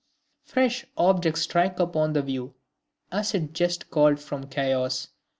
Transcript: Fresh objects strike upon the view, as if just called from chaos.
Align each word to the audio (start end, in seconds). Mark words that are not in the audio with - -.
Fresh 0.41 0.83
objects 0.97 1.41
strike 1.43 1.79
upon 1.79 2.13
the 2.13 2.23
view, 2.23 2.55
as 3.11 3.35
if 3.35 3.53
just 3.53 3.91
called 3.91 4.19
from 4.19 4.47
chaos. 4.47 5.09